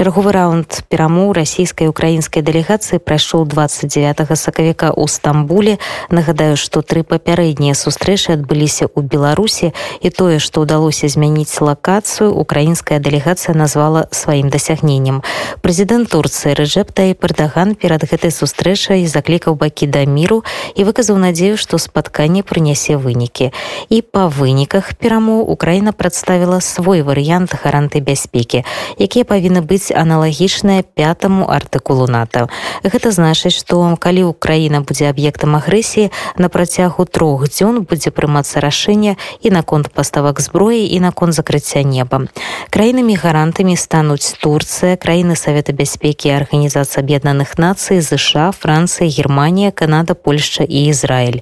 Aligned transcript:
чарговы 0.00 0.31
раунд 0.31 0.87
перамоў 0.89 1.33
расійскай 1.37 1.85
украінскай 1.91 2.41
дэлегацыі 2.41 2.97
прайшоў 3.03 3.45
29 3.45 4.23
сакавіка 4.33 4.89
ў 4.89 5.05
стамбуле 5.05 5.77
нагадаю 6.09 6.55
што 6.57 6.81
тры 6.81 7.03
папярэднія 7.03 7.77
сустрэчы 7.77 8.33
адбыліся 8.33 8.89
ў 8.89 9.05
беларусі 9.05 9.69
і 10.01 10.09
тое 10.09 10.39
што 10.41 10.65
ўдалося 10.65 11.05
змяніць 11.05 11.53
лакацыю 11.61 12.33
украінская 12.33 12.97
дэлегацыя 12.97 13.53
назвала 13.53 14.07
сваім 14.09 14.49
дасягненнем 14.49 15.21
прэзідэнт 15.61 16.09
турцыі 16.09 16.55
рэжэпта 16.57 17.11
і 17.11 17.17
пардаган 17.19 17.75
перад 17.75 18.07
гэтай 18.07 18.33
сустрэчай 18.33 19.05
заклікаў 19.05 19.59
бакі 19.59 19.85
да 19.85 20.07
міру 20.09 20.41
і 20.73 20.87
выказаў 20.87 21.21
надзею 21.21 21.61
што 21.61 21.77
спатканне 21.77 22.41
прынясе 22.41 22.97
вынікі 22.97 23.53
і 23.89 24.01
па 24.01 24.25
выніках 24.31 24.95
перамоў 24.97 25.45
украіна 25.45 25.93
прадставіла 25.93 26.57
свой 26.63 27.05
варыянт 27.05 27.53
гаранты 27.53 28.01
бяспекі 28.01 28.65
якія 28.97 29.27
павінны 29.27 29.61
быць 29.61 29.89
аналагічныя 29.94 30.82
пятому 30.94 31.50
артыкулу 31.50 32.06
нато 32.06 32.48
гэта 32.82 33.10
значыць 33.10 33.54
што 33.58 33.82
калі 33.98 34.24
украіна 34.30 34.80
будзе 34.80 35.10
аб'ектам 35.10 35.56
агрэсіі 35.56 36.10
на 36.38 36.48
працягу 36.48 37.04
трох 37.04 37.48
дзён 37.50 37.82
будзе 37.82 38.10
прымацца 38.10 38.60
рашэнне 38.60 39.16
і 39.42 39.48
наконт 39.50 39.90
паставак 39.90 40.40
зброі 40.40 40.86
і 40.86 41.00
наконт 41.00 41.34
закрыцця 41.34 41.82
неба 41.82 42.26
краінамі 42.70 43.16
гарантамі 43.16 43.76
стануць 43.76 44.36
турцыя 44.42 44.96
краіны 44.96 45.36
савета 45.36 45.72
бяспекі 45.72 46.30
арганізацыя 46.36 47.02
аб'яднаных 47.02 47.58
нацый 47.58 48.00
ЗША 48.00 48.52
францыя 48.52 49.08
германія 49.08 49.70
канада 49.70 50.14
польша 50.14 50.64
і 50.64 50.90
ізраиль 50.90 51.40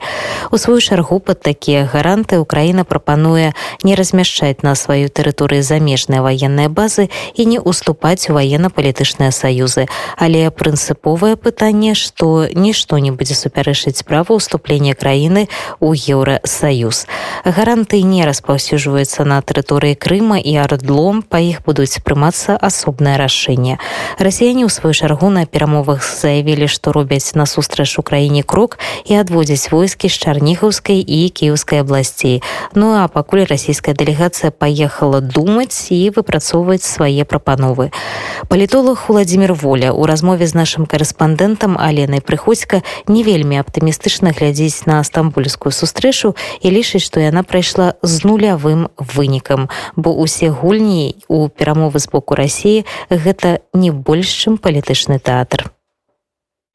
у 0.50 0.58
сваю 0.58 0.80
чаргу 0.80 1.20
под 1.20 1.40
такія 1.40 1.84
гаранты 1.84 2.38
украіна 2.38 2.84
прапануе 2.84 3.52
не 3.82 3.94
размяшчаць 3.94 4.62
на 4.62 4.74
сваю 4.74 5.08
тэрыторыю 5.08 5.62
замежныя 5.62 6.22
ваенныя 6.22 6.68
базы 6.68 7.10
і 7.34 7.46
не 7.46 7.58
уступаць 7.60 8.30
у 8.30 8.34
военно-палітычныя 8.38 9.32
саюзы 9.34 9.86
але 10.16 10.50
прынцыповае 10.50 11.34
пытанне 11.36 11.94
што 11.98 12.46
нішто 12.54 12.98
не 12.98 13.10
будзе 13.10 13.34
супярэчыць 13.34 14.06
права 14.06 14.38
ўступлення 14.38 14.94
краіны 14.94 15.48
у 15.80 15.92
еўросаюз 15.94 17.06
гаранты 17.44 18.02
не 18.02 18.24
распаўсюджваюцца 18.24 19.24
на 19.24 19.42
тэрыторыі 19.42 19.98
Крыма 19.98 20.38
і 20.38 20.54
ардлом 20.62 21.22
па 21.22 21.42
іх 21.42 21.66
будуць 21.66 21.98
прымацца 22.04 22.56
асобнае 22.56 23.16
рашэнне 23.18 23.78
расіяне 24.18 24.64
ў 24.64 24.70
сваю 24.70 24.94
чаргу 24.94 25.28
на 25.34 25.44
перамовах 25.46 26.06
заявілі 26.06 26.70
што 26.70 26.92
робяць 26.94 27.34
насустрач 27.34 27.98
у 27.98 28.02
краіне 28.02 28.42
крок 28.42 28.78
і 29.04 29.18
адводзяць 29.20 29.70
войскі 29.74 30.08
з 30.08 30.16
чарнігаўскай 30.22 31.00
і 31.02 31.20
кіеўскай 31.28 31.82
абласцей 31.82 32.42
ну 32.74 32.94
а 32.94 33.08
пакуль 33.08 33.44
расійская 33.44 33.94
дэлегацыя 33.94 34.50
паехала 34.50 35.20
думаць 35.20 35.90
і 35.90 36.10
выпрацоўваць 36.10 36.84
свае 36.84 37.24
прапановы 37.24 37.90
палітолог 38.47 39.05
владимир 39.07 39.53
воля. 39.53 39.91
У 39.91 40.05
размове 40.05 40.47
з 40.47 40.53
нашим 40.53 40.85
корэспандэнтам 40.85 41.77
аленай 41.79 42.21
прыходзька 42.21 42.83
не 43.07 43.23
вельмі 43.23 43.59
аптымістычна 43.63 44.35
глядзець 44.35 44.85
на 44.85 45.03
стамбульскую 45.03 45.71
сустрэчу 45.71 46.35
і 46.61 46.67
лічыць 46.69 47.03
што 47.03 47.19
яна 47.19 47.43
прайшла 47.43 47.95
з 48.01 48.23
нулявым 48.23 48.89
вынікам. 48.97 49.69
Бо 49.95 50.13
усе 50.13 50.49
гульні 50.49 51.15
у 51.27 51.47
перамовы 51.49 51.99
з 51.99 52.07
боку 52.11 52.35
рассіі 52.35 52.85
гэта 53.09 53.59
не 53.73 53.91
больш 53.91 54.27
чым 54.27 54.57
палітычны 54.57 55.19
тэатр 55.19 55.71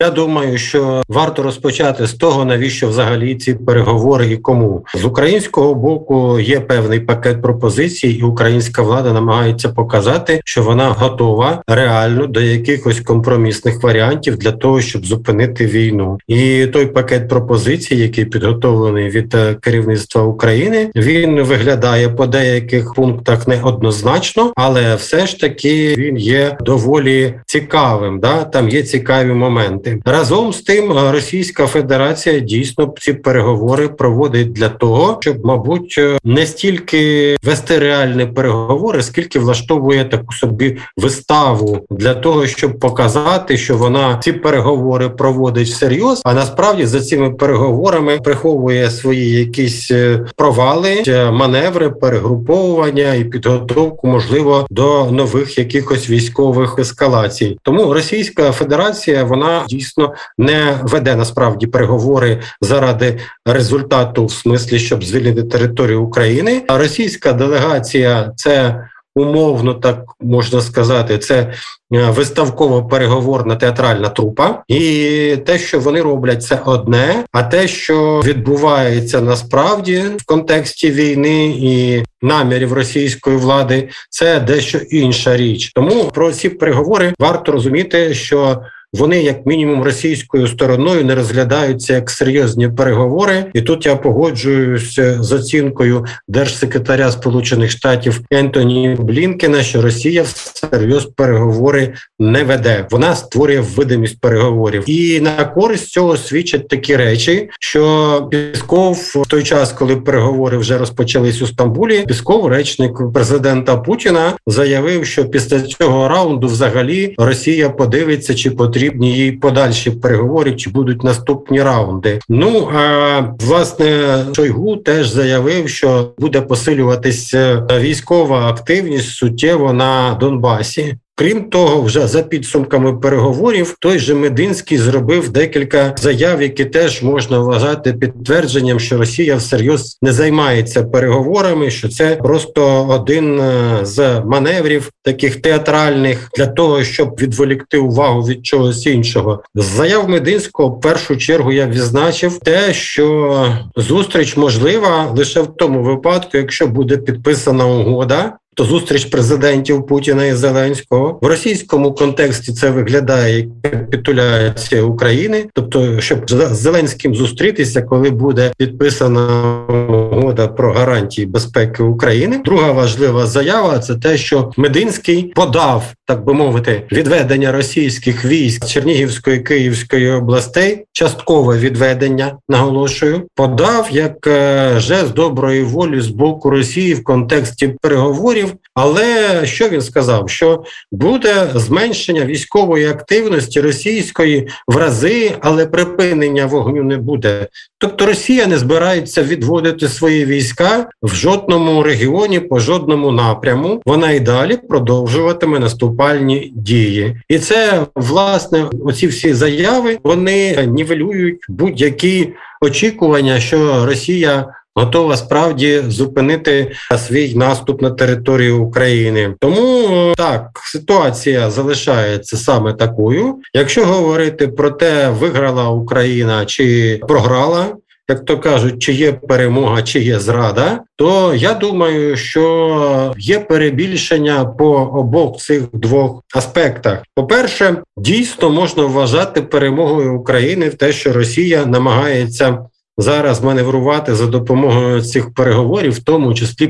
Я 0.05 0.11
думаю, 0.11 0.59
що 0.59 1.03
варто 1.09 1.43
розпочати 1.43 2.07
з 2.07 2.15
того, 2.15 2.45
навіщо 2.45 2.89
взагалі 2.89 3.35
ці 3.35 3.55
переговори 3.55 4.27
і 4.27 4.37
кому 4.37 4.85
з 4.95 5.05
українського 5.05 5.75
боку 5.75 6.41
є 6.41 6.61
певний 6.61 7.01
пакет 7.01 7.43
пропозицій, 7.43 8.09
і 8.09 8.23
українська 8.23 8.83
влада 8.83 9.13
намагається 9.13 9.69
показати, 9.69 10.41
що 10.45 10.63
вона 10.63 10.89
готова 10.89 11.63
реально 11.67 12.27
до 12.27 12.41
якихось 12.41 13.01
компромісних 13.01 13.83
варіантів 13.83 14.37
для 14.37 14.53
того, 14.53 14.81
щоб 14.81 15.07
зупинити 15.07 15.67
війну. 15.67 16.19
І 16.29 16.67
той 16.67 16.87
пакет 16.87 17.29
пропозицій, 17.29 17.97
який 17.97 18.25
підготовлений 18.25 19.11
від 19.11 19.35
е, 19.35 19.55
керівництва 19.61 20.23
України, 20.23 20.91
він 20.97 21.43
виглядає 21.43 22.09
по 22.09 22.27
деяких 22.27 22.95
пунктах 22.95 23.49
неоднозначно, 23.49 24.53
але 24.57 24.95
все 24.95 25.27
ж 25.27 25.41
таки 25.41 25.95
він 25.99 26.17
є 26.17 26.57
доволі 26.61 27.35
цікавим. 27.47 28.21
Да, 28.21 28.45
там 28.45 28.69
є 28.69 28.83
цікаві 28.83 29.33
моменти. 29.33 29.94
Разом 30.05 30.53
з 30.53 30.63
тим, 30.63 30.99
е, 30.99 31.13
Російська 31.13 31.67
Федерація 31.67 32.39
дійсно 32.39 32.95
ці 33.01 33.13
переговори 33.13 33.89
проводить 33.89 34.53
для 34.53 34.69
того, 34.69 35.19
щоб, 35.21 35.45
мабуть, 35.45 35.95
е, 35.99 36.19
не 36.25 36.47
стільки 36.47 37.37
вести 37.43 37.79
реальні 37.79 38.27
переговори, 38.27 39.03
скільки 39.03 39.39
влаштовує 39.39 40.05
таку 40.05 40.35
собі 40.35 40.79
виставу 40.97 41.79
для 41.91 42.15
того, 42.15 42.47
щоб 42.47 42.79
показати, 42.79 43.57
що 43.57 43.77
вона 43.77 44.21
ці 44.25 44.33
переговори 44.33 45.09
проводить 45.09 45.69
всерйоз, 45.69 46.23
а 46.25 46.35
насправді 46.35 46.87
за 46.87 47.01
цими 47.01 47.31
переговорами 47.31 48.19
приховує 48.25 48.91
свої 48.91 49.31
якісь 49.31 49.91
е, 49.91 50.27
провали, 50.37 51.03
маневри, 51.33 51.91
перегруповування 51.91 53.15
і 53.15 53.25
підготовку, 53.25 54.09
можливо, 54.09 54.67
до 54.71 55.11
нових 55.11 55.59
якихось 55.59 56.11
військових 56.11 56.79
ескалацій. 56.79 57.59
Тому 57.63 57.95
Російська 57.95 58.53
Федерація 58.53 59.25
вона 59.25 59.63
дійсно 59.75 60.15
не 60.39 60.79
веде 60.83 61.17
насправді 61.17 61.67
переговори 61.67 62.43
заради 62.61 63.19
результату, 63.47 64.27
в 64.27 64.33
смислі, 64.33 64.79
щоб 64.79 65.05
звільнити 65.05 65.43
територію 65.43 66.03
України. 66.03 66.63
А 66.69 66.79
російська 66.79 67.33
делегація 67.33 68.33
це 68.37 68.85
умовно 69.17 69.75
так 69.75 70.05
можна 70.21 70.61
сказати, 70.61 71.19
це 71.19 71.39
е, 71.41 71.53
виставково 71.91 72.87
переговорна 72.87 73.57
театральна 73.57 74.09
трупа, 74.09 74.63
і 74.69 75.37
те, 75.47 75.59
що 75.59 75.81
вони 75.81 76.03
роблять, 76.03 76.43
це 76.43 76.61
одне. 76.65 77.25
А 77.33 77.43
те, 77.43 77.69
що 77.69 78.21
відбувається 78.25 79.21
насправді 79.21 80.03
в 80.17 80.25
контексті 80.27 80.91
війни 80.91 81.47
і 81.47 82.03
намірів 82.23 82.73
російської 82.73 83.37
влади, 83.37 83.89
це 84.11 84.41
дещо 84.41 84.79
інша 84.79 85.37
річ. 85.37 85.73
Тому 85.75 86.05
про 86.05 86.33
ці 86.33 86.49
переговори 86.49 87.15
варто 87.19 87.53
розуміти, 87.53 88.15
що 88.15 88.63
вони, 88.95 89.23
як 89.23 89.47
мінімум, 89.47 89.83
російською 89.83 90.47
стороною 90.47 91.05
не 91.05 91.15
розглядаються 91.15 91.95
як 91.95 92.11
серйозні 92.11 92.69
переговори, 92.69 93.45
і 93.55 93.63
тут 93.63 93.87
я 93.87 93.97
погоджуюся 93.97 95.23
з 95.23 95.33
оцінкою 95.33 96.05
держсекретаря 96.29 97.11
Сполучених 97.11 97.71
Штатів 97.71 98.21
Ентоні 98.31 98.97
Блінкена, 98.99 99.63
що 99.63 99.83
Росія 99.83 100.23
всерйоз 100.23 101.07
переговори 101.07 101.93
не 102.19 102.45
веде. 102.45 102.87
Вона 102.91 103.17
створює 103.17 103.61
видимість 103.61 104.21
переговорів, 104.21 104.85
і 104.87 105.21
на 105.21 105.45
користь 105.45 105.89
цього 105.89 106.17
свідчать 106.17 106.69
такі 106.69 106.97
речі, 106.97 107.49
що 107.61 108.29
Пісков 108.31 109.13
в 109.15 109.27
той 109.29 109.43
час, 109.43 109.73
коли 109.73 109.97
переговори 109.97 110.59
вже 110.59 110.79
розпочались 110.79 111.43
у 111.43 111.47
Стамбулі, 111.47 112.05
Пісков, 112.07 112.47
речник 112.47 113.13
президента 113.15 113.77
Путіна, 113.77 114.33
заявив, 114.47 115.07
що 115.07 115.25
після 115.25 115.61
цього 115.61 116.09
раунду 116.09 116.47
взагалі 116.47 117.15
Росія 117.19 117.71
подивиться, 117.71 118.35
чи 118.35 118.51
потрібно 118.51 118.84
потрібні 118.85 119.17
їй 119.17 119.33
подальші 119.33 119.91
переговори, 119.91 120.53
чи 120.53 120.71
будуть 120.71 121.05
наступні 121.05 121.63
раунди. 121.63 122.21
Ну 122.29 122.69
а 122.75 123.21
власне 123.41 124.19
Шойгу 124.37 124.77
теж 124.77 125.09
заявив, 125.09 125.69
що 125.69 126.13
буде 126.19 126.41
посилюватися 126.41 127.67
військова 127.81 128.49
активність 128.49 129.11
суттєво 129.11 129.73
на 129.73 130.17
Донбасі. 130.21 130.97
Крім 131.17 131.45
того, 131.45 131.83
вже 131.83 132.07
за 132.07 132.23
підсумками 132.23 132.97
переговорів, 132.97 133.77
той 133.81 133.99
же 133.99 134.15
Мединський 134.15 134.79
зробив 134.79 135.29
декілька 135.29 135.95
заяв, 135.99 136.43
які 136.43 136.65
теж 136.65 137.03
можна 137.03 137.39
вважати 137.39 137.93
підтвердженням, 137.93 138.81
що 138.81 138.99
Росія 138.99 139.37
всерйоз 139.37 139.99
не 140.03 140.13
займається 140.13 140.83
переговорами, 140.83 141.71
що 141.71 141.89
це 141.89 142.17
просто 142.17 142.87
один 142.89 143.41
е, 143.41 143.79
з 143.83 144.21
маневрів 144.21 144.91
таких 145.03 145.43
театральних 145.43 146.31
для 146.37 146.47
того, 146.47 146.85
щоб 146.85 147.21
відволікти 147.21 147.79
увагу 147.79 148.21
від 148.21 148.47
чогось 148.47 148.87
іншого. 148.87 149.43
Заяв 149.55 150.09
Мединського 150.09 150.69
в 150.69 150.81
першу 150.81 151.17
чергу 151.17 151.53
я 151.53 151.67
відзначив 151.67 152.39
те, 152.39 152.73
що 152.73 153.47
зустріч 153.77 154.37
можлива 154.37 155.13
лише 155.17 155.41
в 155.41 155.57
тому 155.57 155.83
випадку, 155.83 156.37
якщо 156.39 156.67
буде 156.67 156.97
підписана 156.97 157.67
угода 157.67 158.33
то 158.55 158.65
зустріч 158.65 159.05
президентів 159.05 159.87
Путіна 159.87 160.25
і 160.25 160.35
Зеленського. 160.35 161.19
В 161.23 161.27
російському 161.27 161.95
контексті 161.95 162.53
це 162.53 162.71
виглядає 162.71 163.39
як 163.39 163.85
капітуляція 163.95 164.83
України, 164.83 165.47
тобто, 165.55 166.01
щоб 166.01 166.31
з 166.31 166.57
Зеленським 166.57 167.15
зустрітися, 167.15 167.83
коли 167.83 168.11
буде 168.11 168.53
підписана 168.57 169.55
угода 169.89 170.49
про 170.49 170.73
гарантії 170.73 171.27
безпеки 171.27 171.83
України. 171.83 172.41
Друга 172.45 172.73
важлива 172.73 173.27
заява 173.27 173.79
це 173.79 173.95
те, 173.95 174.17
що 174.17 174.51
Мединський 174.57 175.23
подав, 175.23 175.85
так 176.07 176.25
би 176.25 176.35
мовити, 176.35 176.83
відведення 176.93 177.53
російських 177.53 178.25
військ 178.25 178.67
Чернігівської 178.67 179.39
Київської 179.39 180.11
областей, 180.11 180.85
часткове 180.93 181.59
відведення, 181.59 182.37
наголошую, 182.49 183.23
подав 183.35 183.89
як 183.91 184.27
е, 184.27 184.75
жест 184.77 185.13
доброї 185.15 185.63
волі 185.63 186.01
з 186.01 186.09
боку 186.09 186.51
Росії 186.51 186.95
в 186.95 187.05
контексті 187.05 187.75
переговорів 187.83 188.44
переговорів. 188.45 188.61
Але 188.75 189.47
що 189.47 189.69
він 189.69 189.81
сказав? 189.81 190.31
Що 190.31 190.65
буде 190.93 191.47
зменшення 191.55 192.25
військової 192.25 192.87
активності 192.87 193.61
російської 193.61 194.49
в 194.69 194.77
рази, 194.77 195.33
але 195.41 195.67
припинення 195.67 196.47
вогню 196.47 196.83
не 196.83 196.97
буде. 196.97 197.49
Тобто 197.79 198.07
Росія 198.07 198.47
не 198.47 198.59
збирається 198.59 199.23
відводити 199.23 199.89
свої 199.89 200.25
війська 200.25 200.89
в 201.03 201.15
жодному 201.15 201.83
регіоні, 201.83 202.41
по 202.41 202.59
жодному 202.59 203.13
напряму. 203.13 203.83
Вона 203.87 204.11
і 204.11 204.21
далі 204.21 204.57
продовжуватиме 204.69 205.59
наступальні 205.59 206.53
дії, 206.55 207.17
і 207.29 207.39
це 207.39 207.87
власне 207.95 208.65
оці 208.85 209.07
всі 209.07 209.35
заяви 209.35 209.99
вони 210.05 210.67
нівелюють 210.67 211.47
будь-які 211.49 212.33
очікування, 212.61 213.41
що 213.41 213.87
Росія. 213.87 214.47
Готова 214.77 215.17
справді 215.17 215.83
зупинити 215.89 216.73
свій 217.09 217.35
наступ 217.35 217.83
на 217.83 217.91
територію 217.91 218.63
України, 218.63 219.35
тому 219.41 220.13
так 220.17 220.61
ситуація 220.65 221.51
залишається 221.51 222.37
саме 222.37 222.73
такою. 222.73 223.39
Якщо 223.55 223.87
говорити 223.87 224.49
про 224.49 224.71
те, 224.71 225.09
виграла 225.09 225.69
Україна 225.69 226.47
чи 226.47 227.01
програла, 227.09 227.67
як 228.09 228.25
то 228.25 228.39
кажуть, 228.39 228.83
чи 228.83 228.93
є 228.93 229.13
перемога, 229.13 229.83
чи 229.83 230.01
є 230.01 230.21
зрада, 230.21 230.81
то 230.97 231.35
я 231.35 231.55
думаю, 231.55 232.17
що 232.17 233.15
є 233.19 233.41
перебільшення 233.41 234.45
по 234.45 234.71
обох 234.77 235.37
цих 235.37 235.63
двох 235.73 236.23
аспектах. 236.35 237.03
По 237.15 237.27
перше, 237.27 237.77
дійсно 237.97 238.51
можна 238.51 238.85
вважати 238.85 239.43
перемогою 239.43 240.15
України 240.15 240.69
в 240.69 240.75
те, 240.75 240.93
що 240.93 241.13
Росія 241.13 241.67
намагається 241.67 242.59
зараз 242.99 243.43
маневрувати 243.43 244.15
за 244.15 244.27
допомогою 244.27 245.03
цих 245.03 245.35
переговорів, 245.35 245.93
в 245.93 245.99
тому 245.99 246.35
числі 246.35 246.67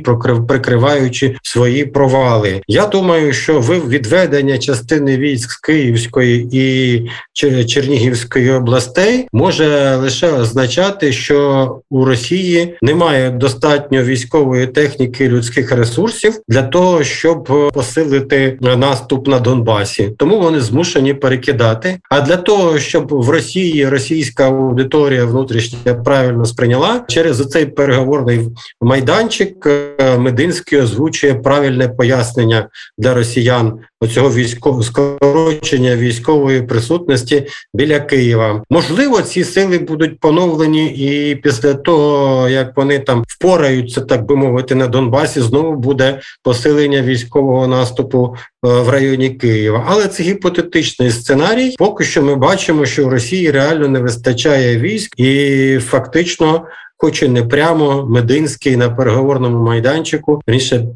прикриваючи 0.49 1.37
свої 1.43 1.85
провали. 1.85 2.63
Я 2.69 2.87
думаю, 2.87 3.33
що 3.33 3.61
відведення 3.61 4.59
частини 4.59 5.17
військ 5.17 5.51
з 5.51 5.57
Київської 5.57 6.49
і 6.53 7.65
Чернігівської 7.65 8.53
областей 8.53 9.29
може 9.33 9.97
лише 9.97 10.33
означати, 10.33 11.13
що 11.13 11.79
у 11.91 12.05
Росії 12.05 12.77
немає 12.83 13.31
достатньо 13.31 14.03
військової 14.03 14.67
техніки 14.67 15.29
людських 15.29 15.73
ресурсів 15.73 16.35
для 16.49 16.63
того, 16.63 17.05
щоб 17.05 17.71
посилити 17.75 18.59
наступ 18.61 19.29
на 19.29 19.39
Донбасі, 19.39 20.11
тому 20.19 20.41
вони 20.41 20.61
змушені 20.61 21.15
перекидати. 21.15 21.99
А 22.11 22.21
для 22.21 22.37
того, 22.37 22.79
щоб 22.79 23.09
в 23.11 23.31
Росії 23.31 23.89
російська 23.89 24.47
аудиторія 24.47 25.25
внутрішня 25.25 25.95
правильно 26.15 26.45
сприйняла 26.45 27.05
через 27.09 27.49
цей 27.49 27.67
переговорний 27.67 28.49
майданчик. 28.81 29.67
Е, 29.67 30.19
Мединський 30.19 30.81
озвучує 30.81 31.35
правильне 31.35 31.89
пояснення 31.89 32.69
для 32.99 33.15
росіян 33.15 33.81
оцього 34.05 34.31
військового 34.31 34.83
скорочення 34.83 35.97
військової 35.97 36.63
присутності 36.63 37.47
біля 37.75 38.01
Києва. 38.01 38.63
Можливо, 38.71 39.23
ці 39.23 39.45
сили 39.45 39.79
будуть 39.79 40.21
поновлені, 40.21 40.87
і 40.87 41.35
після 41.35 41.75
того 41.75 42.49
як 42.49 42.77
вони 42.77 42.99
там 42.99 43.25
впораються, 43.29 44.01
так 44.01 44.27
би 44.27 44.37
мовити, 44.37 44.75
на 44.75 44.87
Донбасі, 44.87 45.41
знову 45.41 45.77
буде 45.77 46.21
посилення 46.43 47.03
військового 47.03 47.67
наступу 47.67 48.37
е, 48.37 48.69
в 48.69 48.89
районі 48.89 49.31
Києва. 49.31 49.85
Але 49.89 50.09
це 50.09 50.23
гіпотетичний 50.23 51.11
сценарій. 51.11 51.75
Поки 51.79 52.05
що 52.05 52.23
ми 52.23 52.35
бачимо, 52.35 52.87
що 52.87 53.07
в 53.07 53.09
Росії 53.09 53.51
реально 53.51 53.89
не 53.89 54.01
вистачає 54.01 54.79
військ, 54.79 55.21
і 55.21 55.79
фактично 55.79 56.67
хоч 56.97 57.23
і 57.23 57.29
не 57.29 57.43
прямо 57.43 58.07
Мединський 58.07 58.77
на 58.77 58.91
переговорному 58.91 59.65
майданчику, 59.65 60.43
раніше 60.47 60.77
е, 60.77 60.87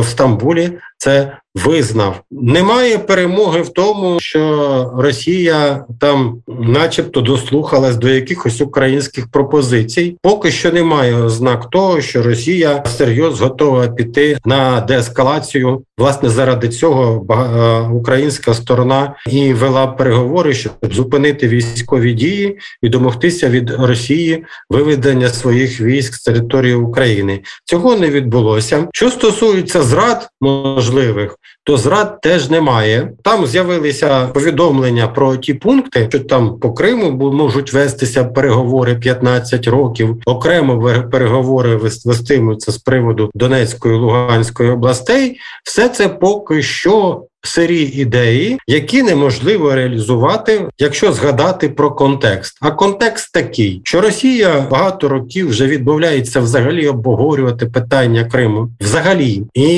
в 0.00 0.04
Стамбулі 0.04 0.70
це 0.98 1.36
визнав. 1.54 2.20
Немає 2.30 2.98
перемоги 2.98 3.62
в 3.62 3.68
тому, 3.68 4.20
що 4.20 4.92
Росія 4.96 5.84
там, 6.00 6.42
начебто, 6.60 7.20
дослухалась 7.20 7.96
до 7.96 8.08
якихось 8.08 8.60
українських 8.60 9.30
пропозицій. 9.30 10.16
Поки 10.22 10.50
що 10.50 10.72
немає 10.72 11.14
ознак 11.14 11.70
того, 11.70 12.00
що 12.00 12.22
Росія 12.22 12.84
серйозно 12.98 13.40
готова 13.40 13.88
піти 13.88 14.38
на 14.44 14.80
деескалацію. 14.80 15.82
Власне, 15.98 16.28
заради 16.28 16.68
цього 16.68 17.26
е, 17.30 17.94
українська 17.94 18.54
сторона 18.54 19.14
і 19.30 19.52
вела 19.52 19.86
переговори, 19.86 20.54
щоб 20.54 20.72
зупинити 20.82 21.48
військові 21.48 22.12
дії 22.12 22.58
і 22.82 22.88
домогтися 22.88 23.48
від 23.48 23.70
Росії 23.70 24.44
виведення 24.70 25.28
своїх 25.28 25.80
військ 25.80 26.14
з 26.14 26.22
території 26.22 26.74
України. 26.74 27.40
Цього 27.64 27.96
не 27.96 28.10
відбулося. 28.10 28.88
Що 28.92 29.10
стосується 29.10 29.82
зрад, 29.82 30.28
можливих 30.40 31.36
то 31.64 31.76
зрад 31.76 32.20
теж 32.20 32.50
немає. 32.50 33.12
Там 33.22 33.46
з'явилися 33.46 34.26
повідомлення 34.26 35.08
про 35.08 35.36
ті 35.36 35.54
пункти, 35.54 36.06
що 36.08 36.20
там 36.20 36.58
по 36.58 36.72
Криму 36.72 37.32
можуть 37.32 37.72
вестися 37.72 38.24
переговори 38.24 38.94
15 38.94 39.68
років. 39.68 40.16
Окремо 40.26 41.04
переговори 41.12 41.76
вестимуться 42.04 42.72
з 42.72 42.78
приводу 42.78 43.30
Донецької 43.34 43.94
Луганської 43.94 44.70
областей. 44.70 45.38
Все 45.64 45.88
це 45.88 46.08
поки 46.08 46.62
що 46.62 47.22
сирі 47.42 47.82
ідеї, 47.82 48.58
які 48.66 49.02
неможливо 49.02 49.74
реалізувати, 49.74 50.68
якщо 50.78 51.12
згадати 51.12 51.68
про 51.68 51.90
контекст. 51.90 52.58
А 52.60 52.70
контекст 52.70 53.32
такий, 53.32 53.80
що 53.84 54.00
Росія 54.00 54.66
багато 54.70 55.08
років 55.08 55.48
вже 55.48 55.66
відмовляється 55.66 56.40
взагалі 56.40 56.88
обговорювати 56.88 57.66
питання 57.66 58.24
Криму. 58.24 58.68
Взагалі, 58.80 59.42
і 59.54 59.68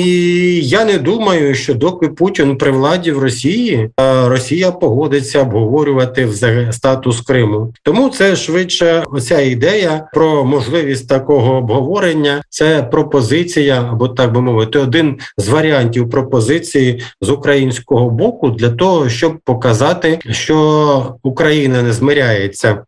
я 0.67 0.85
не 0.85 0.97
думаю, 0.97 1.55
що 1.55 1.73
доки 1.73 2.07
Путін 2.07 2.57
при 2.57 2.71
владі 2.71 3.11
в 3.11 3.19
Росії, 3.19 3.89
Росія 4.25 4.71
погодиться 4.71 5.41
обговорювати 5.41 6.29
статус 6.71 7.21
Криму. 7.21 7.73
Тому 7.83 8.09
це 8.09 8.35
швидше 8.35 9.03
оця 9.11 9.41
ідея 9.41 10.07
про 10.13 10.45
можливість 10.45 11.09
такого 11.09 11.55
обговорення. 11.55 12.41
Це 12.49 12.83
пропозиція, 12.83 13.87
або 13.91 14.07
так 14.07 14.33
би 14.33 14.41
мовити, 14.41 14.79
один 14.79 15.17
з 15.37 15.47
варіантів 15.47 16.09
пропозиції 16.09 17.03
з 17.21 17.29
України 17.29 17.52
українського 17.53 18.09
боку 18.09 18.49
для 18.49 18.69
того, 18.69 19.09
щоб 19.09 19.39
показати, 19.43 20.19
що 20.29 21.15
Україна 21.23 21.81
не 21.81 21.93
змиряється, 21.93 22.85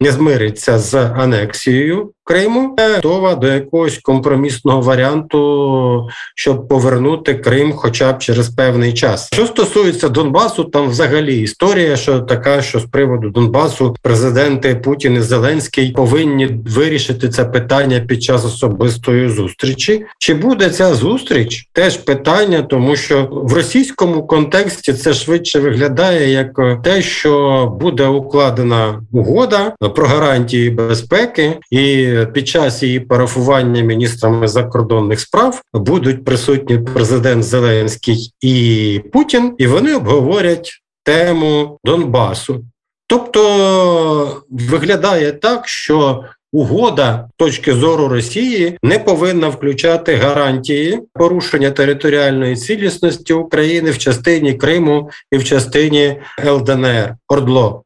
не 0.00 0.10
змириться 0.10 0.78
з 0.78 0.94
анексією 0.94 2.12
Криму, 2.32 2.76
готова 2.94 3.34
до 3.34 3.46
якогось 3.46 3.98
компромісного 3.98 4.80
варіанту, 4.80 6.08
щоб 6.34 6.68
повернути 6.68 7.34
Крим, 7.34 7.72
хоча 7.72 8.12
б 8.12 8.18
через 8.18 8.48
певний 8.48 8.92
час. 8.92 9.28
Що 9.32 9.46
стосується 9.46 10.08
Донбасу, 10.08 10.64
там 10.64 10.88
взагалі 10.88 11.40
історія, 11.40 11.96
що 11.96 12.20
така, 12.20 12.62
що 12.62 12.80
з 12.80 12.84
приводу 12.84 13.28
Донбасу 13.30 13.96
президенти 14.02 14.74
Путін 14.74 15.14
і 15.14 15.20
Зеленський 15.20 15.92
повинні 15.92 16.46
вирішити 16.46 17.28
це 17.28 17.44
питання 17.44 18.00
під 18.00 18.22
час 18.22 18.44
особистої 18.44 19.28
зустрічі. 19.28 20.04
Чи 20.18 20.34
буде 20.34 20.70
ця 20.70 20.94
зустріч? 20.94 21.68
Теж 21.72 21.96
питання, 21.96 22.62
тому 22.62 22.96
що 22.96 23.28
в 23.32 23.52
російському 23.52 24.26
контексті 24.26 24.92
це 24.92 25.14
швидше 25.14 25.60
виглядає 25.60 26.30
як 26.30 26.82
те, 26.84 27.02
що 27.02 27.66
буде 27.80 28.06
укладена 28.06 29.02
угода 29.12 29.74
про 29.94 30.06
гарантії 30.06 30.70
безпеки 30.70 31.58
і 31.70 32.12
під 32.26 32.48
час 32.48 32.82
її 32.82 33.00
парафування 33.00 33.82
міністрами 33.82 34.48
закордонних 34.48 35.20
справ 35.20 35.62
будуть 35.74 36.24
присутні 36.24 36.78
президент 36.78 37.44
Зеленський 37.44 38.32
і 38.40 39.00
Путін, 39.12 39.54
і 39.58 39.66
вони 39.66 39.94
обговорять 39.94 40.82
тему 41.04 41.78
Донбасу. 41.84 42.64
Тобто 43.06 44.42
виглядає 44.50 45.32
так, 45.32 45.68
що 45.68 46.24
угода 46.52 47.28
точки 47.36 47.74
зору 47.74 48.08
Росії 48.08 48.78
не 48.82 48.98
повинна 48.98 49.48
включати 49.48 50.14
гарантії 50.14 51.00
порушення 51.14 51.70
територіальної 51.70 52.56
цілісності 52.56 53.32
України 53.32 53.90
в 53.90 53.98
частині 53.98 54.54
Криму 54.54 55.10
і 55.30 55.36
в 55.36 55.44
частині 55.44 56.20
ЛДНР 56.46 57.16
Ордло. 57.28 57.82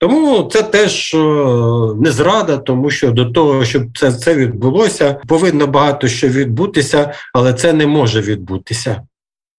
Тому 0.00 0.48
це 0.52 0.62
теж 0.62 1.14
е, 1.14 1.18
не 2.00 2.10
зрада, 2.10 2.56
тому 2.56 2.90
що 2.90 3.10
до 3.10 3.24
того, 3.24 3.64
щоб 3.64 3.98
це 3.98 4.12
це 4.12 4.34
відбулося, 4.34 5.20
повинно 5.28 5.66
багато 5.66 6.08
що 6.08 6.28
відбутися, 6.28 7.12
але 7.32 7.54
це 7.54 7.72
не 7.72 7.86
може 7.86 8.20
відбутися. 8.20 9.02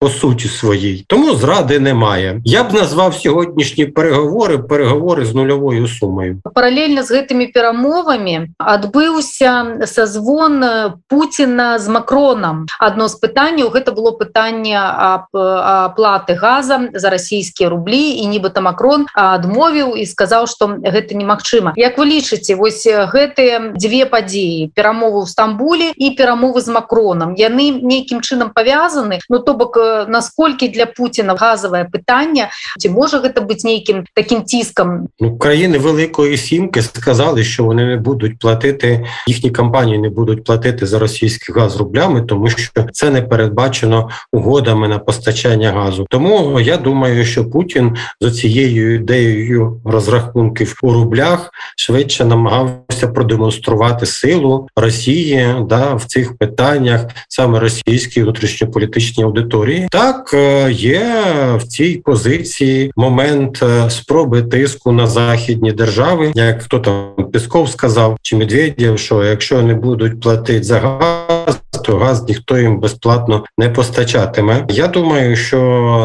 По 0.02 0.10
суті 0.10 0.48
своїй. 0.48 1.06
Тому 1.08 1.36
зради 1.36 1.80
немає. 1.80 2.42
Я 2.46 2.64
б 2.64 2.74
назвав 2.74 3.16
сьогоднішні 3.16 3.86
переговори 3.86 4.58
переговори 4.58 5.26
з 5.26 5.36
нульовою 5.36 5.88
сумою. 5.88 6.38
Паралельно 6.56 7.04
з 7.04 7.12
гэтымі 7.12 7.52
перамовамі 7.54 8.50
адбыўся 8.58 9.86
созвон 9.86 10.66
Пуціна 11.08 11.80
з 11.80 11.88
Макронам. 11.88 12.66
Адно 12.80 13.08
з 13.08 13.22
пытанняў 13.22 13.70
гэта 13.70 13.94
было 13.94 14.18
пытанне 14.18 14.74
аб 14.74 15.30
аплаты 15.38 16.34
газа 16.34 16.90
за 16.94 17.10
расійскія 17.10 17.70
рублі 17.70 18.02
і 18.18 18.26
нібыта 18.26 18.62
Макрон 18.62 19.06
адмовіў 19.14 19.94
і 19.94 20.06
сказаў, 20.06 20.50
што 20.50 20.82
гэта 20.82 21.14
немагчыма. 21.14 21.78
Як 21.78 22.02
вы 22.02 22.10
лічыце 22.10 22.58
вось 22.58 22.90
гэтыя 22.90 23.78
дзве 23.78 24.10
падзеі 24.10 24.74
перамовы 24.74 25.22
ў 25.22 25.30
Стамбуле 25.30 25.94
і 25.94 26.18
перамовы 26.18 26.58
з 26.66 26.74
Макронам 26.74 27.38
яны 27.38 27.70
нейкім 27.86 28.26
чынам 28.26 28.50
павязаны 28.50 29.22
Ну 29.30 29.38
то 29.40 29.54
бок 29.54 29.78
насколькі 30.09 30.69
для 30.69 30.87
Пуціна 30.87 31.35
газавае 31.35 31.89
пытанне 31.91 32.51
ці 32.79 32.89
можа 32.89 33.19
гэта 33.19 33.41
быць 33.41 33.65
нейкім 33.65 34.05
таким 34.15 34.45
ціскам 34.45 35.09
ну, 35.21 35.39
країни 35.39 35.79
Великої 35.79 36.37
Сімки 36.37 36.83
сказали, 36.83 37.45
що 37.45 37.65
вони 37.65 37.85
не 37.85 37.97
будуть 37.97 38.39
платити 38.39 39.07
їхні 39.27 39.51
компанії 39.51 39.99
не 39.99 40.09
будуть 40.09 40.45
платити 40.45 40.87
за 40.87 40.99
російський 40.99 41.55
газ 41.55 41.77
рублями, 41.77 42.23
тому 42.23 42.49
що 42.51 42.85
це 42.93 43.11
не 43.11 43.23
передбачено 43.23 44.09
угодами 44.33 44.89
на 44.89 44.99
постачання 44.99 45.73
газу. 45.73 46.07
Тому 46.11 46.61
я 46.61 46.77
думаю, 46.77 47.25
що 47.25 47.51
Путін 47.51 47.97
за 48.21 48.31
цією 48.31 48.95
ідеєю 48.95 49.81
розрахунків 49.85 50.79
у 50.83 50.93
рублях 50.93 51.51
швидше 51.77 52.25
намагався 52.25 53.09
продемонструвати 53.15 54.07
силу 54.07 54.69
Росії 54.77 55.55
да 55.69 55.95
в 55.95 56.05
цих 56.05 56.39
питаннях 56.39 57.07
саме 57.29 57.61
російській 57.61 58.23
внутрішньополітичній 58.23 59.25
аудиторії. 59.25 59.80
Так 59.92 60.32
е, 60.34 60.72
є 60.72 61.24
в 61.58 61.64
цій 61.64 62.02
позиції 62.06 62.92
момент 62.96 63.64
е, 63.64 63.90
спроби 63.90 64.42
тиску 64.42 64.92
на 64.92 65.08
західні 65.08 65.72
держави, 65.72 66.32
як 66.36 66.64
хто 66.64 66.80
там 66.80 67.14
Пісков 67.32 67.70
сказав 67.70 68.18
чи 68.22 68.36
Медведєв, 68.36 69.00
що 69.00 69.24
якщо 69.24 69.62
не 69.62 69.74
будуть 69.74 70.22
платити 70.22 70.64
за 70.64 70.80
газ 70.80 71.62
то 71.82 71.98
газ 71.98 72.24
ніхто 72.28 72.58
їм 72.58 72.80
безплатно 72.80 73.44
не 73.58 73.70
постачатиме. 73.70 74.66
Я 74.70 74.88
думаю, 74.88 75.36
що 75.36 75.58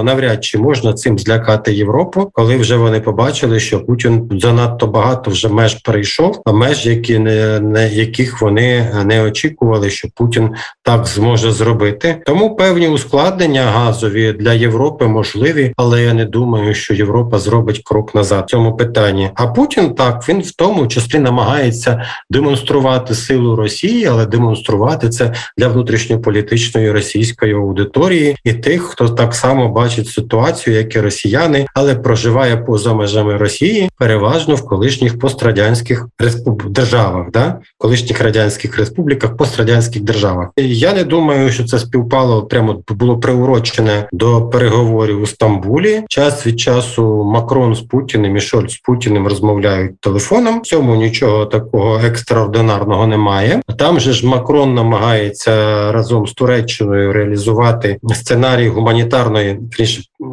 навряд 0.04 0.44
чи 0.44 0.58
можна 0.58 0.92
цим 0.92 1.18
злякати 1.18 1.74
Європу, 1.74 2.30
коли 2.32 2.56
вже 2.56 2.76
вони 2.76 3.00
побачили, 3.00 3.60
що 3.60 3.84
Путін 3.84 4.30
занадто 4.32 4.86
багато 4.86 5.30
вже 5.30 5.48
меж 5.48 5.74
перейшов, 5.74 6.42
а 6.44 6.52
меж, 6.52 6.86
які 6.86 7.18
не, 7.18 7.60
не 7.60 7.88
яких 7.88 8.42
вони 8.42 8.94
не 9.04 9.22
очікували, 9.22 9.90
що 9.90 10.08
Путін 10.14 10.50
так 10.82 11.06
зможе 11.06 11.52
зробити. 11.52 12.22
Тому 12.26 12.56
певні 12.56 12.88
ускладнення 12.88 13.62
газові 13.66 14.32
для 14.32 14.52
Європи 14.52 15.06
можливі, 15.06 15.72
але 15.76 16.02
я 16.02 16.14
не 16.14 16.24
думаю, 16.24 16.74
що 16.74 16.94
Європа 16.94 17.38
зробить 17.38 17.82
крок 17.84 18.14
назад 18.14 18.44
в 18.46 18.50
цьому 18.50 18.76
питанні. 18.76 19.30
А 19.34 19.46
Путін 19.46 19.94
так 19.94 20.28
він 20.28 20.40
в 20.40 20.50
тому 20.50 20.86
числі 20.86 21.18
намагається 21.18 22.02
демонструвати 22.30 23.14
силу 23.14 23.56
Росії, 23.56 24.06
але 24.06 24.26
демонструвати 24.26 25.08
це 25.08 25.34
для 25.58 25.68
внутрішньополітичної 25.68 26.90
російської 26.90 27.54
аудиторії 27.54 28.36
і 28.44 28.52
тих, 28.52 28.82
хто 28.82 29.08
так 29.08 29.34
само 29.34 29.68
бачить 29.68 30.08
ситуацію, 30.08 30.76
як 30.76 30.96
і 30.96 31.00
росіяни, 31.00 31.66
але 31.74 31.94
проживає 31.94 32.56
поза 32.56 32.94
межами 32.94 33.36
Росії, 33.36 33.90
переважно 33.98 34.54
в 34.54 34.66
колишніх 34.66 35.18
пострадянських 35.18 36.06
респуб... 36.18 36.62
державах, 36.68 37.30
да 37.32 37.58
колишніх 37.78 38.20
радянських 38.20 38.78
республіках, 38.78 39.36
пострадянських 39.36 40.02
державах. 40.02 40.48
Я 40.56 40.94
не 40.94 41.04
думаю, 41.04 41.50
що 41.50 41.64
це 41.64 41.78
співпало 41.78 42.42
прямо 42.42 42.82
було 42.88 43.18
приурочене 43.46 44.08
до 44.12 44.42
переговорів 44.42 45.22
у 45.22 45.26
Стамбулі. 45.26 46.02
Час 46.08 46.46
від 46.46 46.60
часу 46.60 47.24
Макрон 47.24 47.74
з 47.74 47.80
Путіним 47.80 48.36
і 48.36 48.40
Шольц 48.40 48.72
з 48.72 48.78
Путіним 48.78 49.26
розмовляють 49.26 50.00
телефоном. 50.00 50.60
В 50.60 50.62
цьому 50.62 50.96
нічого 50.96 51.46
такого 51.46 52.00
екстраординарного 52.04 53.06
немає. 53.06 53.60
Там 53.78 54.00
же 54.00 54.12
ж 54.12 54.26
Макрон 54.26 54.74
намагається 54.74 55.52
разом 55.92 56.26
з 56.26 56.32
Туреччиною 56.32 57.12
реалізувати 57.12 57.98
сценарій 58.14 58.68
гуманітарної 58.68 59.58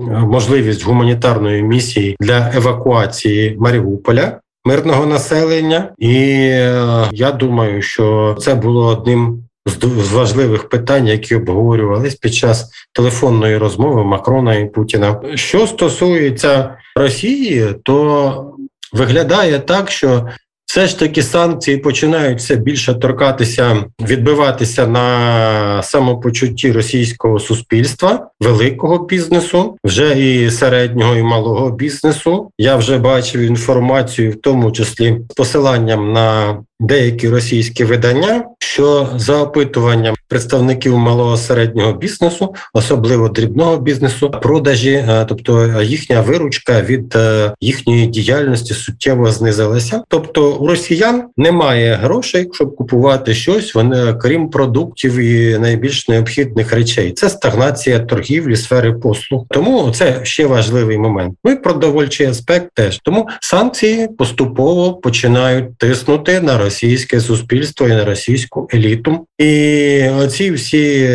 можливість 0.07 0.85
гуманітарної 0.85 1.63
місії 1.63 2.15
для 2.19 2.51
евакуації 2.55 3.55
Маріуполя. 3.59 4.39
Мирного 4.65 5.05
населення, 5.05 5.89
і 5.97 6.15
е, 6.15 6.85
я 7.11 7.31
думаю, 7.31 7.81
що 7.81 8.37
це 8.39 8.55
було 8.55 8.85
одним 8.85 9.43
з 9.65 10.11
важливих 10.11 10.69
питань, 10.69 11.07
які 11.07 11.35
обговорювались 11.35 12.15
під 12.15 12.33
час 12.33 12.69
телефонної 12.93 13.57
розмови 13.57 14.03
Макрона 14.03 14.55
і 14.55 14.69
Путіна. 14.69 15.21
Що 15.35 15.67
стосується 15.67 16.75
Росії, 16.95 17.67
то 17.83 18.55
виглядає 18.93 19.59
так, 19.59 19.91
що 19.91 20.27
все 20.73 20.87
ж 20.87 20.99
таки 20.99 21.23
санкції 21.23 21.77
починають 21.77 22.39
все 22.39 22.55
більше 22.55 22.93
торкатися, 22.93 23.85
відбиватися 24.01 24.87
на 24.87 25.83
самопочутті 25.83 26.71
російського 26.71 27.39
суспільства, 27.39 28.29
великого 28.39 29.05
бізнесу, 29.05 29.77
вже 29.83 30.19
і 30.19 30.51
середнього 30.51 31.15
і 31.15 31.23
малого 31.23 31.71
бізнесу. 31.71 32.51
Я 32.57 32.75
вже 32.75 32.97
бачив 32.97 33.41
інформацію, 33.41 34.31
в 34.31 34.41
тому 34.41 34.71
числі 34.71 35.21
з 35.29 35.33
посиланням 35.33 36.13
на 36.13 36.57
деякі 36.79 37.29
російські 37.29 37.83
видання, 37.83 38.43
що 38.73 39.09
за 39.15 39.41
опитуванням 39.41 40.15
представників 40.27 40.97
малого 40.97 41.37
середнього 41.37 41.93
бізнесу, 41.93 42.55
особливо 42.73 43.29
дрібного 43.29 43.77
бізнесу, 43.77 44.31
продажі, 44.41 44.91
е, 44.91 45.25
тобто 45.29 45.81
їхня 45.81 46.21
виручка 46.21 46.81
від 46.81 47.15
е, 47.15 47.53
їхньої 47.61 48.07
діяльності 48.07 48.73
суттєво 48.73 49.31
знизилася. 49.31 50.03
Тобто 50.07 50.51
у 50.51 50.67
росіян 50.67 51.23
немає 51.37 51.93
грошей, 51.93 52.49
щоб 52.53 52.75
купувати 52.75 53.33
щось. 53.33 53.75
Вони 53.75 54.13
крім 54.13 54.49
продуктів 54.49 55.17
і 55.17 55.57
найбільш 55.57 56.07
необхідних 56.07 56.73
речей. 56.73 57.11
Це 57.11 57.29
стагнація 57.29 57.99
торгівлі, 57.99 58.55
сфери 58.55 58.93
послуг. 58.93 59.45
Тому 59.49 59.91
це 59.91 60.19
ще 60.23 60.45
важливий 60.45 60.97
момент. 60.97 61.33
Ну 61.43 61.51
і 61.51 61.55
продовольчий 61.55 62.27
аспект 62.27 62.69
теж 62.73 62.99
тому 63.03 63.27
санкції 63.41 64.07
поступово 64.07 64.93
починають 64.93 65.77
тиснути 65.77 66.41
на 66.41 66.57
російське 66.57 67.19
суспільство 67.19 67.87
і 67.87 67.89
на 67.89 68.05
російську 68.05 68.62
еліту. 68.73 69.27
І 69.37 70.09
оці 70.09 70.51
всі 70.51 71.09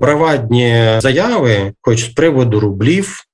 провадні 0.00 0.84
заяви, 0.98 1.72
хоч 1.80 2.04
з 2.04 2.08
приводу 2.08 2.60
рублів, 2.60 3.25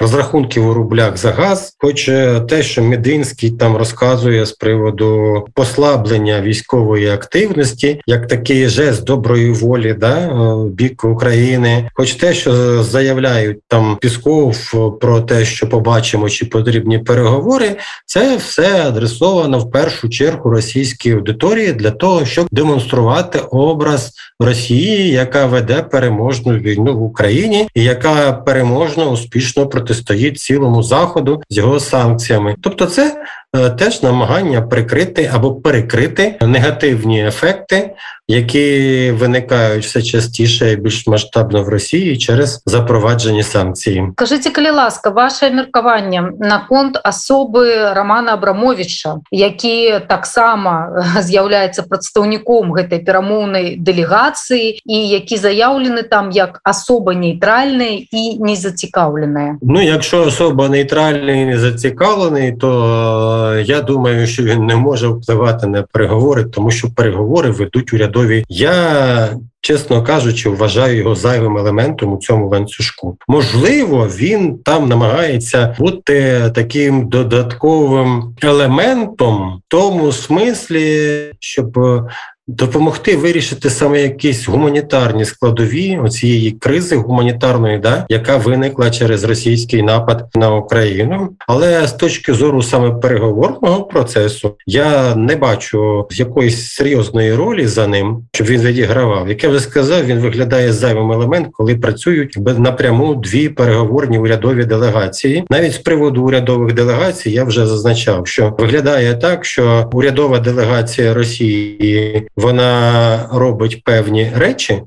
розрахунків 0.00 0.68
у 0.68 0.74
рублях 0.74 1.16
за 1.16 1.30
газ, 1.30 1.74
хоч 1.78 2.04
те, 2.48 2.62
що 2.62 2.82
Мединський 2.82 3.50
там 3.50 3.76
розказує 3.76 4.46
з 4.46 4.52
приводу 4.52 5.44
послаблення 5.54 6.40
військової 6.40 7.08
активності, 7.08 8.00
як 8.06 8.26
такий 8.26 8.68
жест 8.68 9.04
доброї 9.04 9.50
волі, 9.50 9.96
да 9.98 10.30
бік 10.70 11.04
України, 11.04 11.90
хоч 11.94 12.14
те, 12.14 12.34
що 12.34 12.82
заявляють 12.82 13.58
там 13.68 13.98
Пісков 14.00 14.56
про 15.00 15.20
те, 15.20 15.44
що 15.44 15.68
побачимо, 15.68 16.28
чи 16.28 16.46
потрібні 16.46 16.98
переговори, 16.98 17.76
це 18.06 18.36
все 18.36 18.86
адресовано 18.86 19.58
в 19.58 19.70
першу 19.70 20.08
чергу 20.08 20.50
російській 20.50 21.12
аудиторії 21.12 21.72
для 21.72 21.90
того, 21.90 22.26
щоб 22.26 22.46
демонструвати 22.50 23.38
образ 23.50 24.12
Росії, 24.40 25.10
яка 25.10 25.46
веде 25.46 25.82
переможну 25.82 26.52
війну 26.52 26.98
в 26.98 27.02
Україні, 27.02 27.68
і 27.74 27.82
яка 27.82 28.32
переможно 28.32 29.10
успішно 29.10 29.66
проти 29.66 29.87
протистоїть 29.88 30.38
цілому 30.38 30.82
заходу 30.82 31.42
з 31.50 31.56
його 31.56 31.80
санкціями. 31.80 32.56
Тобто, 32.62 32.86
це 32.86 33.24
теж 33.77 34.03
намагання 34.03 34.61
прикрити 34.61 35.31
або 35.33 35.55
перекрити 35.55 36.35
негативні 36.41 37.27
ефекти 37.27 37.95
які 38.27 39.11
виникають 39.11 39.85
все 39.85 40.01
частіше 40.01 40.71
і 40.71 40.75
більш 40.75 41.07
масштабно 41.07 41.63
в 41.63 41.69
Росії 41.69 42.17
через 42.17 42.63
запроваджені 42.65 43.43
санкції. 43.43 44.07
Скажите, 44.15 44.49
калі 44.49 44.69
ласка, 44.69 45.09
ваше 45.09 45.51
меркаванне 45.51 46.31
наконт 46.39 46.97
асобы 47.03 47.93
Романа 47.93 48.33
Абрамовича, 48.33 49.15
які 49.31 49.99
таксама 50.07 51.03
з'яўляецца 51.19 51.83
прадстаўніком 51.83 52.71
гэтай 52.71 53.03
перамоўнай 53.03 53.75
дэлегацыі 53.75 54.79
і 54.85 54.97
які 55.07 55.37
заяўлены 55.37 56.03
там 56.03 56.31
як 56.31 56.59
асоба 56.63 57.13
нейтральная 57.13 58.07
і 58.11 58.39
не 58.39 58.55
зацікаўленая. 58.55 59.57
Ну 59.61 59.81
якщо 59.81 60.23
особа 60.23 60.69
нейтральний 60.69 61.41
і 61.41 61.45
не 61.45 61.59
зацікавлений, 61.59 62.51
то 62.51 62.69
я 63.66 63.80
думаю, 63.80 64.26
що 64.26 64.42
він 64.42 64.66
не 64.66 64.76
може 64.76 65.08
впливати 65.08 65.66
на 65.66 65.82
переговори, 65.82 66.44
тому 66.44 66.70
що 66.70 66.88
переговори 66.96 67.50
ведуть 67.50 67.92
урядові. 67.92 68.44
Я 68.48 69.28
чесно 69.60 70.02
кажучи, 70.02 70.50
вважаю 70.50 70.96
його 70.96 71.14
зайвим 71.14 71.58
елементом 71.58 72.12
у 72.12 72.18
цьому 72.18 72.48
ланцюжку. 72.48 73.16
Можливо, 73.28 74.08
він 74.16 74.58
там 74.58 74.88
намагається 74.88 75.76
бути 75.78 76.42
таким 76.54 77.08
додатковим 77.08 78.34
елементом 78.42 79.56
в 79.56 79.60
тому 79.68 80.12
смислі, 80.12 81.18
щоб 81.40 81.78
допомогти 82.48 83.16
вирішити 83.16 83.70
саме 83.70 84.02
якісь 84.02 84.48
гуманітарні 84.48 85.24
складові 85.24 86.00
цієї 86.10 86.50
кризи 86.50 86.96
гуманітарної, 86.96 87.78
да 87.78 88.06
яка 88.08 88.36
виникла 88.36 88.90
через 88.90 89.24
російський 89.24 89.82
напад 89.82 90.28
на 90.34 90.54
Україну. 90.54 91.28
Але 91.46 91.86
з 91.86 91.92
точки 91.92 92.34
зору 92.34 92.62
саме 92.62 92.90
переговорного 92.90 93.82
процесу 93.82 94.54
я 94.66 95.14
не 95.14 95.36
бачу 95.36 96.06
якоїсь 96.10 96.72
серйозної 96.72 97.34
ролі 97.34 97.66
за 97.66 97.86
ним, 97.86 98.22
щоб 98.32 98.46
він 98.46 98.60
відігравав. 98.60 99.28
Як 99.28 99.44
я 99.44 99.50
вже 99.50 99.60
сказав, 99.60 100.06
він 100.06 100.18
виглядає 100.18 100.72
зайвим 100.72 101.12
елемент, 101.12 101.48
коли 101.52 101.74
працюють 101.74 102.36
напряму 102.58 103.14
дві 103.14 103.48
переговорні 103.48 104.18
урядові 104.18 104.64
делегації. 104.64 105.44
Навіть 105.50 105.72
з 105.72 105.78
приводу 105.78 106.22
урядових 106.22 106.74
делегацій 106.74 107.30
я 107.30 107.44
вже 107.44 107.66
зазначав, 107.66 108.26
що 108.26 108.54
виглядає 108.58 109.14
так, 109.14 109.44
що 109.44 109.90
урядова 109.92 110.38
делегація 110.38 111.14
Росії 111.14 112.28
вона 112.38 113.28
робить 113.32 113.84
певні 113.84 114.32
речі. 114.36 114.82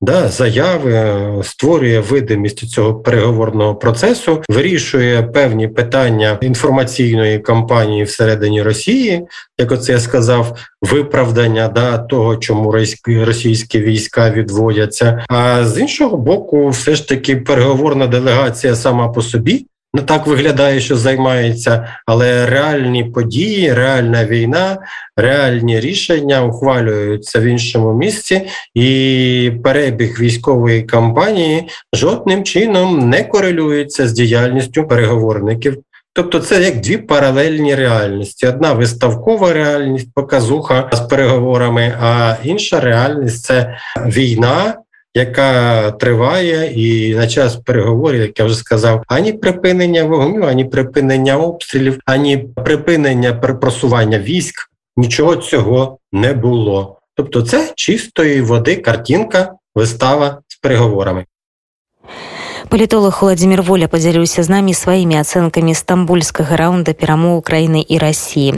Да, 0.00 0.28
заяви 0.28 1.14
створює 1.42 2.00
видимість 2.00 2.68
цього 2.68 2.94
переговорного 2.94 3.74
процесу, 3.74 4.42
вирішує 4.48 5.22
певні 5.22 5.68
питання 5.68 6.38
інформаційної 6.40 7.38
кампанії 7.38 8.04
всередині 8.04 8.62
Росії, 8.62 9.26
як 9.58 9.72
оце 9.72 9.92
я 9.92 10.00
сказав, 10.00 10.58
виправдання 10.82 11.68
да 11.68 11.98
того, 11.98 12.36
чому 12.36 12.72
російські 13.06 13.78
війська 13.80 14.30
відводяться. 14.30 15.24
А 15.28 15.64
з 15.64 15.78
іншого 15.78 16.16
боку, 16.16 16.68
все 16.68 16.94
ж 16.94 17.08
таки 17.08 17.36
переговорна 17.36 18.06
делегація 18.06 18.74
сама 18.74 19.08
по 19.08 19.22
собі 19.22 19.66
не 19.94 20.02
так 20.02 20.26
виглядає, 20.26 20.80
що 20.80 20.96
займається, 20.96 21.88
але 22.06 22.46
реальні 22.46 23.04
події, 23.04 23.72
реальна 23.72 24.24
війна, 24.24 24.78
реальні 25.16 25.80
рішення 25.80 26.44
ухвалюються 26.44 27.40
в 27.40 27.42
іншому 27.42 27.92
місці, 27.92 28.42
і 28.74 29.52
перебіг 29.64 30.20
військової 30.20 30.82
кампанії 30.82 31.68
жодним 31.92 32.44
чином 32.44 33.08
не 33.10 33.24
корелюється 33.24 34.08
з 34.08 34.12
діяльністю 34.12 34.88
переговорників. 34.88 35.76
Тобто 36.12 36.38
це 36.38 36.62
як 36.62 36.80
дві 36.80 36.96
паралельні 36.96 37.74
реальності: 37.74 38.46
одна 38.46 38.72
виставкова 38.72 39.52
реальність, 39.52 40.08
показуха 40.14 40.90
з 40.92 41.00
переговорами, 41.00 41.94
а 42.00 42.36
інша 42.44 42.80
реальність 42.80 43.44
це 43.44 43.78
війна 44.06 44.74
яка 45.13 45.91
триває, 45.91 46.73
і 46.75 47.15
на 47.15 47.27
час 47.27 47.55
переговорів, 47.55 48.21
як 48.21 48.39
я 48.39 48.45
вже 48.45 48.55
сказав, 48.55 49.03
ані 49.07 49.33
припинення 49.33 50.03
вогню, 50.03 50.45
ані 50.47 50.65
припинення 50.65 51.37
обстрілів, 51.37 51.99
ані 52.05 52.37
припинення 52.37 53.33
просування 53.33 54.19
військ 54.19 54.69
нічого 54.97 55.35
цього 55.35 55.97
не 56.11 56.33
було. 56.33 56.99
Тобто, 57.15 57.41
це 57.41 57.73
чистої 57.75 58.41
води 58.41 58.75
картинка, 58.75 59.53
вистава 59.75 60.41
з 60.47 60.55
переговорами. 60.55 61.25
Палітолог 62.69 63.19
Владзімир 63.21 63.61
Воля 63.61 63.87
падзяліўся 63.87 64.43
з 64.43 64.49
намі 64.49 64.73
сваімі 64.73 65.17
ацэнкамі 65.17 65.73
стамбульскага 65.73 66.53
раунда 66.53 66.93
перамоў 66.93 67.41
Украіны 67.41 67.81
і 67.81 67.97
рассіі. 67.97 68.53